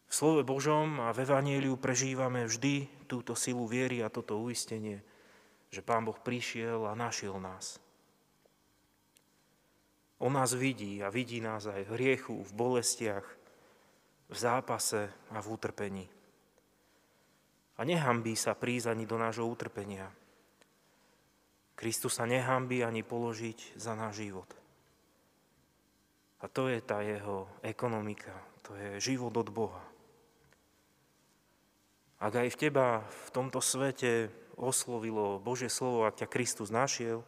V 0.06 0.14
slove 0.16 0.48
Božom 0.48 1.04
a 1.04 1.12
v 1.12 1.28
Evangeliu 1.28 1.76
prežívame 1.76 2.48
vždy 2.48 2.88
túto 3.10 3.36
silu 3.36 3.68
viery 3.68 4.00
a 4.00 4.08
toto 4.08 4.40
uistenie, 4.40 5.04
že 5.68 5.84
Pán 5.84 6.08
Boh 6.08 6.16
prišiel 6.16 6.88
a 6.88 6.96
našiel 6.96 7.36
nás. 7.36 7.84
On 10.24 10.32
nás 10.32 10.56
vidí 10.56 11.04
a 11.04 11.12
vidí 11.12 11.44
nás 11.44 11.68
aj 11.68 11.84
v 11.84 11.94
hriechu, 12.00 12.40
v 12.40 12.52
bolestiach, 12.56 13.28
v 14.30 14.38
zápase 14.38 15.10
a 15.32 15.38
v 15.42 15.48
utrpení. 15.52 16.06
A 17.76 17.82
nehambí 17.84 18.34
sa 18.40 18.56
prísť 18.56 18.96
ani 18.96 19.04
do 19.04 19.20
nášho 19.20 19.44
utrpenia. 19.44 20.08
Kristus 21.76 22.16
sa 22.16 22.24
nehambí 22.24 22.82
ani 22.82 23.04
položiť 23.04 23.76
za 23.76 23.94
náš 24.00 24.24
život. 24.24 24.48
A 26.40 26.48
to 26.48 26.72
je 26.72 26.80
tá 26.80 27.04
jeho 27.04 27.52
ekonomika, 27.60 28.32
to 28.64 28.78
je 28.80 29.04
život 29.04 29.36
od 29.36 29.50
Boha. 29.52 29.84
Ak 32.16 32.32
aj 32.32 32.48
v 32.56 32.60
teba 32.60 33.04
v 33.04 33.30
tomto 33.36 33.60
svete 33.60 34.32
oslovilo 34.56 35.36
Božie 35.44 35.68
slovo, 35.68 36.08
ak 36.08 36.16
ťa 36.24 36.32
Kristus 36.32 36.72
našiel 36.72 37.28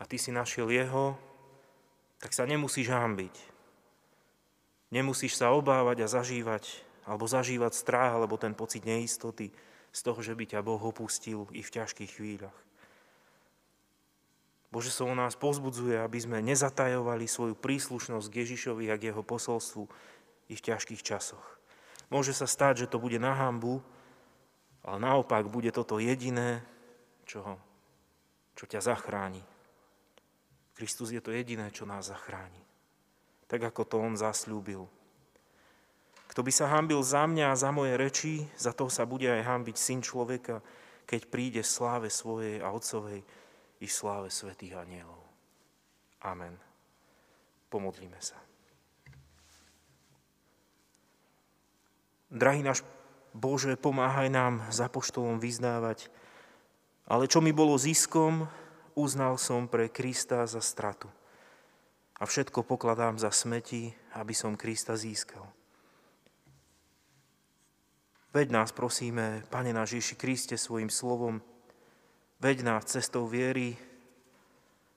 a 0.00 0.08
ty 0.08 0.16
si 0.16 0.32
našiel 0.32 0.72
Jeho, 0.72 1.20
tak 2.16 2.32
sa 2.32 2.48
nemusíš 2.48 2.88
hambiť. 2.88 3.51
Nemusíš 4.92 5.40
sa 5.40 5.56
obávať 5.56 6.04
a 6.04 6.12
zažívať, 6.12 6.68
alebo 7.08 7.24
zažívať 7.24 7.72
strach, 7.72 8.12
alebo 8.12 8.36
ten 8.36 8.52
pocit 8.52 8.84
neistoty 8.84 9.48
z 9.88 10.00
toho, 10.04 10.20
že 10.20 10.36
by 10.36 10.44
ťa 10.44 10.60
Boh 10.60 10.80
opustil 10.80 11.48
i 11.56 11.64
v 11.64 11.72
ťažkých 11.72 12.12
chvíľach. 12.20 12.58
Bože 14.72 14.88
o 15.04 15.12
nás 15.12 15.36
pozbudzuje, 15.36 16.00
aby 16.00 16.16
sme 16.16 16.40
nezatajovali 16.40 17.28
svoju 17.28 17.52
príslušnosť 17.56 18.26
k 18.32 18.38
Ježišovi 18.40 18.88
a 18.88 18.96
k 18.96 19.12
jeho 19.12 19.20
posolstvu 19.20 19.84
i 20.48 20.54
v 20.56 20.64
ťažkých 20.64 21.04
časoch. 21.04 21.44
Môže 22.08 22.32
sa 22.32 22.48
stať, 22.48 22.84
že 22.84 22.90
to 22.92 22.96
bude 22.96 23.20
na 23.20 23.36
hambu, 23.36 23.84
ale 24.80 24.96
naopak 24.96 25.52
bude 25.52 25.68
toto 25.76 26.00
jediné, 26.00 26.64
čo, 27.28 27.60
čo 28.56 28.64
ťa 28.64 28.80
zachráni. 28.80 29.44
Kristus 30.72 31.12
je 31.12 31.20
to 31.20 31.36
jediné, 31.36 31.68
čo 31.68 31.84
nás 31.84 32.08
zachráni. 32.08 32.61
Tak 33.52 33.60
ako 33.60 33.82
to 33.84 33.96
On 34.00 34.16
zasľúbil. 34.16 34.88
Kto 36.32 36.40
by 36.40 36.48
sa 36.48 36.72
hambil 36.72 37.04
za 37.04 37.28
mňa 37.28 37.52
a 37.52 37.60
za 37.60 37.68
moje 37.68 37.92
reči, 38.00 38.48
za 38.56 38.72
to 38.72 38.88
sa 38.88 39.04
bude 39.04 39.28
aj 39.28 39.44
hambiť 39.44 39.76
Syn 39.76 40.00
človeka, 40.00 40.64
keď 41.04 41.28
príde 41.28 41.60
v 41.60 41.68
sláve 41.68 42.08
svojej 42.08 42.64
a 42.64 42.72
Otcovej 42.72 43.20
i 43.84 43.86
sláve 43.90 44.32
svätých 44.32 44.80
anielov. 44.80 45.20
Amen. 46.24 46.56
Pomodlíme 47.68 48.16
sa. 48.24 48.40
Drahý 52.32 52.64
náš 52.64 52.80
Bože, 53.36 53.76
pomáhaj 53.76 54.32
nám 54.32 54.64
za 54.72 54.88
poštolom 54.88 55.36
vyznávať, 55.36 56.08
ale 57.04 57.28
čo 57.28 57.44
mi 57.44 57.52
bolo 57.52 57.76
ziskom, 57.76 58.48
uznal 58.96 59.36
som 59.36 59.68
pre 59.68 59.92
Krista 59.92 60.48
za 60.48 60.64
stratu. 60.64 61.12
A 62.22 62.24
všetko 62.24 62.62
pokladám 62.62 63.18
za 63.18 63.34
smeti, 63.34 63.90
aby 64.14 64.30
som 64.30 64.54
Krista 64.54 64.94
získal. 64.94 65.42
Veď 68.30 68.54
nás, 68.54 68.70
prosíme, 68.70 69.42
Pane 69.50 69.74
náš 69.74 69.98
Ježi 69.98 70.14
Kriste, 70.14 70.54
svojim 70.54 70.86
slovom, 70.86 71.42
veď 72.38 72.62
nás 72.62 72.86
cestou 72.86 73.26
viery, 73.26 73.74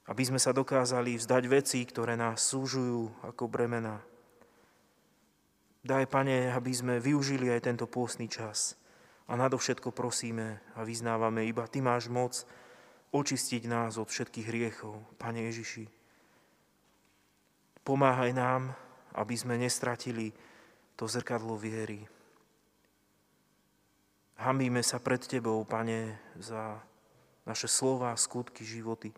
aby 0.06 0.22
sme 0.22 0.38
sa 0.38 0.54
dokázali 0.54 1.18
vzdať 1.18 1.44
veci, 1.50 1.82
ktoré 1.82 2.14
nás 2.14 2.46
súžujú 2.46 3.26
ako 3.26 3.50
bremena. 3.50 4.06
Daj, 5.82 6.06
Pane, 6.06 6.54
aby 6.54 6.72
sme 6.78 7.02
využili 7.02 7.50
aj 7.50 7.66
tento 7.66 7.90
pôstny 7.90 8.30
čas. 8.30 8.78
A 9.26 9.34
nadovšetko 9.34 9.90
prosíme 9.90 10.62
a 10.78 10.86
vyznávame, 10.86 11.50
iba 11.50 11.66
Ty 11.66 11.82
máš 11.82 12.06
moc 12.06 12.46
očistiť 13.10 13.66
nás 13.66 13.98
od 13.98 14.14
všetkých 14.14 14.46
hriechov, 14.46 15.02
Pane 15.18 15.50
Ježiši. 15.50 16.05
Pomáhaj 17.86 18.34
nám, 18.34 18.74
aby 19.14 19.38
sme 19.38 19.62
nestratili 19.62 20.34
to 20.98 21.06
zrkadlo 21.06 21.54
viery, 21.54 22.04
Hambíme 24.36 24.84
sa 24.84 25.00
pred 25.00 25.24
Tebou, 25.24 25.64
Pane, 25.64 26.20
za 26.36 26.84
naše 27.48 27.72
slova, 27.72 28.12
skutky, 28.20 28.68
životy. 28.68 29.16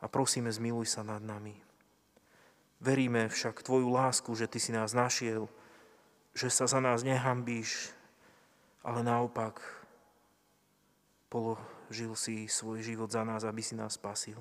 A 0.00 0.08
prosíme, 0.08 0.48
zmiluj 0.48 0.96
sa 0.96 1.04
nad 1.04 1.20
nami. 1.20 1.52
Veríme 2.80 3.28
však 3.28 3.60
Tvoju 3.60 3.90
lásku, 3.92 4.32
že 4.32 4.48
Ty 4.48 4.58
si 4.62 4.72
nás 4.72 4.96
našiel, 4.96 5.44
že 6.32 6.48
sa 6.48 6.64
za 6.64 6.80
nás 6.80 7.04
nehambíš, 7.04 7.92
ale 8.80 9.04
naopak 9.04 9.60
položil 11.28 12.16
si 12.16 12.48
svoj 12.48 12.80
život 12.80 13.10
za 13.12 13.26
nás, 13.26 13.44
aby 13.44 13.60
si 13.60 13.76
nás 13.76 13.98
spasil. 13.98 14.40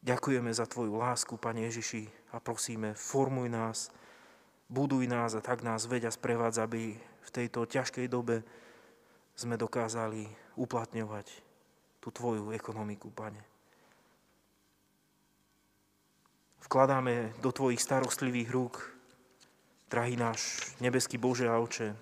Ďakujeme 0.00 0.48
za 0.48 0.64
Tvoju 0.64 0.96
lásku, 0.96 1.36
Pane 1.36 1.68
Ježiši, 1.68 2.08
a 2.32 2.40
prosíme, 2.40 2.96
formuj 2.96 3.52
nás, 3.52 3.92
buduj 4.72 5.04
nás 5.04 5.36
a 5.36 5.44
tak 5.44 5.60
nás 5.60 5.84
veď 5.84 6.08
a 6.08 6.10
sprevádza, 6.14 6.64
aby 6.64 6.96
v 6.96 7.30
tejto 7.30 7.68
ťažkej 7.68 8.08
dobe 8.08 8.40
sme 9.36 9.60
dokázali 9.60 10.24
uplatňovať 10.56 11.26
tú 12.00 12.08
Tvoju 12.08 12.56
ekonomiku, 12.56 13.12
Pane. 13.12 13.44
Vkladáme 16.64 17.36
do 17.44 17.52
Tvojich 17.52 17.84
starostlivých 17.84 18.48
rúk, 18.48 18.80
drahý 19.92 20.16
náš 20.16 20.64
nebeský 20.80 21.20
Bože 21.20 21.44
a 21.44 21.60
Oče, 21.60 21.92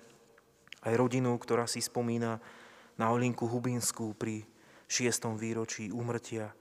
aj 0.87 0.93
rodinu, 0.95 1.35
ktorá 1.35 1.67
si 1.67 1.83
spomína 1.83 2.39
na 2.95 3.11
Olinku 3.11 3.43
Hubinskú 3.43 4.15
pri 4.15 4.47
šiestom 4.87 5.35
výročí 5.35 5.91
úmrtia, 5.91 6.55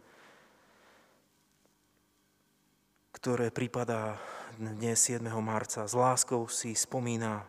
ktoré 3.13 3.49
pripadá 3.49 4.21
dnes 4.59 5.01
7. 5.01 5.25
marca. 5.41 5.87
S 5.89 5.95
láskou 5.97 6.45
si 6.51 6.75
spomína 6.75 7.47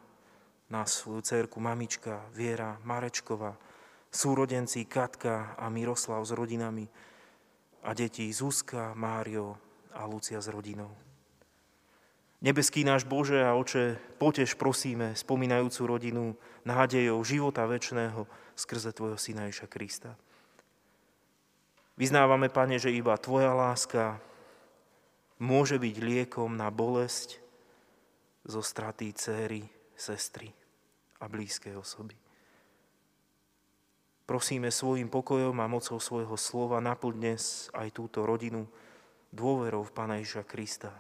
na 0.70 0.86
svoju 0.86 1.26
cerku 1.26 1.58
mamička 1.58 2.24
Viera 2.32 2.78
Marečková, 2.86 3.58
súrodenci 4.14 4.86
Katka 4.86 5.58
a 5.58 5.68
Miroslav 5.68 6.22
s 6.24 6.32
rodinami 6.32 6.86
a 7.84 7.92
deti 7.98 8.30
Zuzka, 8.30 8.94
Mário 8.94 9.58
a 9.96 10.06
Lucia 10.06 10.38
s 10.38 10.48
rodinou. 10.48 10.94
Nebeský 12.40 12.88
náš 12.88 13.04
Bože 13.04 13.44
a 13.44 13.52
Oče, 13.52 14.00
potež 14.16 14.56
prosíme 14.56 15.12
spomínajúcu 15.12 15.82
rodinu 15.84 16.26
nádejou 16.64 17.20
života 17.28 17.68
väčšného 17.68 18.24
skrze 18.56 18.96
Tvojho 18.96 19.20
Syna 19.20 19.52
Iša 19.52 19.68
Krista. 19.68 20.16
Vyznávame, 22.00 22.48
Pane, 22.48 22.80
že 22.80 22.96
iba 22.96 23.20
Tvoja 23.20 23.52
láska, 23.52 24.24
môže 25.40 25.80
byť 25.80 25.96
liekom 26.04 26.52
na 26.52 26.68
bolesť 26.68 27.40
zo 28.44 28.60
straty 28.60 29.16
céry, 29.16 29.64
sestry 29.96 30.52
a 31.24 31.26
blízkej 31.32 31.76
osoby. 31.80 32.16
Prosíme 34.28 34.70
svojim 34.70 35.10
pokojom 35.10 35.58
a 35.58 35.66
mocou 35.66 35.98
svojho 35.98 36.38
slova 36.38 36.78
naplň 36.84 37.14
dnes 37.18 37.44
aj 37.74 37.90
túto 37.90 38.28
rodinu 38.30 38.70
dôverou 39.34 39.82
v 39.82 39.96
Pána 39.96 40.22
Ježa 40.22 40.46
Krista. 40.46 40.94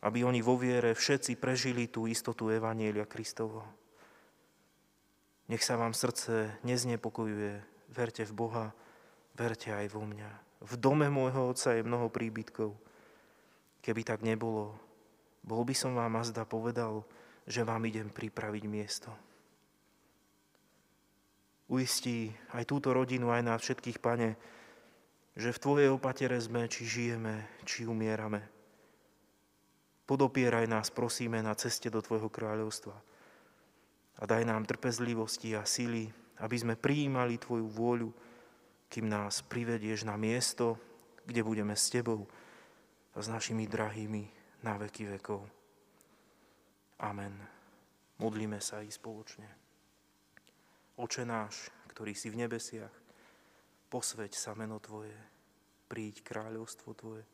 Aby 0.00 0.24
oni 0.24 0.40
vo 0.40 0.56
viere 0.56 0.96
všetci 0.96 1.36
prežili 1.36 1.92
tú 1.92 2.08
istotu 2.08 2.48
Evanielia 2.48 3.04
Kristovo. 3.04 3.68
Nech 5.52 5.60
sa 5.60 5.76
vám 5.76 5.92
srdce 5.92 6.56
neznepokojuje, 6.64 7.60
verte 7.92 8.24
v 8.24 8.32
Boha, 8.32 8.66
verte 9.36 9.68
aj 9.68 9.92
vo 9.92 10.08
mňa. 10.08 10.30
V 10.64 10.72
dome 10.80 11.12
môjho 11.12 11.52
Otca 11.52 11.76
je 11.76 11.84
mnoho 11.84 12.08
príbytkov– 12.08 12.72
Keby 13.80 14.04
tak 14.04 14.20
nebolo, 14.20 14.76
bol 15.40 15.64
by 15.64 15.72
som 15.72 15.96
vám 15.96 16.20
azda 16.20 16.44
povedal, 16.44 17.04
že 17.48 17.64
vám 17.64 17.80
idem 17.88 18.12
pripraviť 18.12 18.64
miesto. 18.68 19.10
Uistí 21.70 22.34
aj 22.52 22.66
túto 22.66 22.92
rodinu, 22.92 23.30
aj 23.30 23.42
nás 23.46 23.60
všetkých, 23.62 24.02
Pane, 24.02 24.34
že 25.38 25.54
v 25.54 25.62
Tvojej 25.62 25.88
opatere 25.88 26.36
sme, 26.42 26.66
či 26.66 26.84
žijeme, 26.84 27.46
či 27.62 27.86
umierame. 27.86 28.42
Podopieraj 30.04 30.66
nás, 30.66 30.90
prosíme, 30.90 31.38
na 31.38 31.54
ceste 31.54 31.86
do 31.86 32.02
Tvojho 32.02 32.26
kráľovstva. 32.26 32.96
A 34.20 34.22
daj 34.26 34.42
nám 34.42 34.66
trpezlivosti 34.66 35.54
a 35.54 35.62
síly, 35.62 36.10
aby 36.42 36.56
sme 36.58 36.74
prijímali 36.74 37.38
Tvoju 37.38 37.70
vôľu, 37.70 38.10
kým 38.90 39.06
nás 39.06 39.38
privedieš 39.46 40.02
na 40.02 40.18
miesto, 40.18 40.74
kde 41.22 41.46
budeme 41.46 41.78
s 41.78 41.86
Tebou, 41.86 42.26
s 43.16 43.26
našimi 43.26 43.66
drahými 43.66 44.24
na 44.62 44.78
veky 44.78 45.18
vekov. 45.18 45.42
Amen. 47.00 47.34
Modlíme 48.20 48.60
sa 48.60 48.84
i 48.84 48.92
spoločne. 48.92 49.48
Oče 51.00 51.24
náš, 51.24 51.72
ktorý 51.88 52.12
si 52.12 52.28
v 52.28 52.44
nebesiach, 52.44 52.92
posveď 53.88 54.36
sa 54.36 54.52
meno 54.52 54.76
Tvoje, 54.78 55.16
príď 55.88 56.20
kráľovstvo 56.20 56.92
Tvoje, 56.92 57.24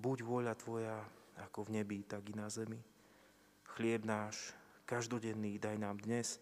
buď 0.00 0.18
vôľa 0.24 0.54
Tvoja 0.56 0.96
ako 1.44 1.68
v 1.68 1.80
nebi, 1.80 2.00
tak 2.08 2.24
i 2.32 2.34
na 2.34 2.48
zemi. 2.48 2.80
Chlieb 3.76 4.08
náš, 4.08 4.56
každodenný, 4.88 5.60
daj 5.60 5.76
nám 5.76 6.00
dnes 6.00 6.40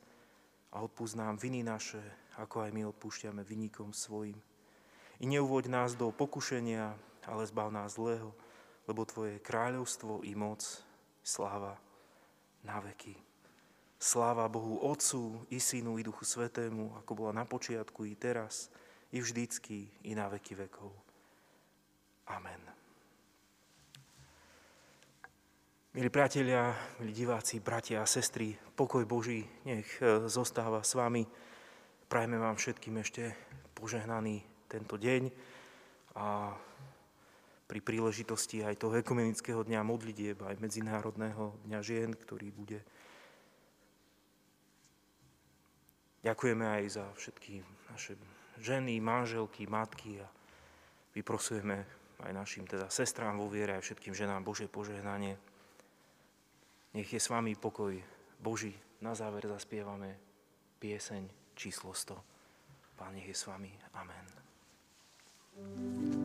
a 0.71 0.81
odpúsť 0.81 1.19
nám 1.19 1.37
viny 1.37 1.67
naše, 1.67 2.01
ako 2.39 2.65
aj 2.65 2.71
my 2.71 2.87
odpúšťame 2.89 3.43
vynikom 3.43 3.91
svojim. 3.91 4.39
I 5.19 5.27
neuvoď 5.27 5.67
nás 5.67 5.99
do 5.99 6.15
pokušenia, 6.15 6.95
ale 7.29 7.45
zbav 7.45 7.69
nás 7.69 8.01
zlého, 8.01 8.33
lebo 8.88 9.05
Tvoje 9.05 9.37
kráľovstvo 9.45 10.25
i 10.25 10.33
moc, 10.33 10.64
sláva 11.21 11.77
na 12.64 12.81
veky. 12.81 13.12
Sláva 13.99 14.49
Bohu 14.49 14.81
Otcu, 14.81 15.45
i 15.53 15.61
Synu, 15.61 15.99
i 15.99 16.07
Duchu 16.07 16.25
Svetému, 16.25 16.97
ako 17.05 17.12
bola 17.12 17.33
na 17.37 17.45
počiatku, 17.45 18.09
i 18.09 18.14
teraz, 18.17 18.73
i 19.12 19.21
vždycky, 19.21 19.91
i 20.07 20.14
na 20.14 20.31
veky 20.31 20.55
vekov. 20.55 20.95
Amen. 22.33 22.79
Milí 25.99 26.14
priatelia, 26.14 26.77
milí 27.03 27.11
diváci, 27.11 27.59
bratia 27.59 28.05
a 28.05 28.07
sestry, 28.07 28.55
pokoj 28.55 29.03
Boží 29.03 29.43
nech 29.67 29.88
e, 29.99 30.31
zostáva 30.31 30.87
s 30.87 30.95
vami. 30.95 31.27
Prajme 32.07 32.38
vám 32.38 32.55
všetkým 32.55 33.03
ešte 33.03 33.35
požehnaný 33.75 34.47
tento 34.71 34.95
deň 34.95 35.33
a 36.14 36.55
pri 37.69 37.85
príležitosti 37.85 38.65
aj 38.65 38.81
toho 38.81 38.97
ekumenického 38.97 39.61
dňa 39.61 39.85
modlitieb, 39.85 40.41
aj 40.41 40.57
Medzinárodného 40.57 41.53
dňa 41.69 41.81
žien, 41.85 42.17
ktorý 42.17 42.49
bude. 42.49 42.81
Ďakujeme 46.25 46.65
aj 46.65 46.85
za 46.89 47.05
všetky 47.13 47.61
naše 47.93 48.17
ženy, 48.59 48.99
manželky, 49.05 49.69
matky 49.69 50.19
a 50.25 50.27
vyprosujeme 51.13 51.85
aj 52.25 52.33
našim 52.35 52.67
teda 52.67 52.91
sestrám 52.91 53.39
vo 53.39 53.47
viere, 53.47 53.79
aj 53.79 53.85
všetkým 53.85 54.17
ženám 54.17 54.43
Božie 54.43 54.67
požehnanie. 54.67 55.39
Nech 56.97 57.13
je 57.13 57.21
s 57.21 57.31
vami 57.31 57.55
pokoj 57.55 57.95
Boží. 58.41 58.75
Na 58.99 59.15
záver 59.15 59.47
zaspievame 59.47 60.19
pieseň 60.83 61.55
číslo 61.55 61.95
100. 61.95 62.17
Pán 62.99 63.15
nech 63.15 63.31
je 63.31 63.37
s 63.37 63.47
vami. 63.47 63.71
Amen. 63.95 64.27
thank 65.59 66.15
you 66.15 66.18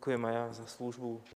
Ďakujem 0.00 0.24
aj 0.24 0.32
ja 0.32 0.44
za 0.56 0.64
službu 0.64 1.20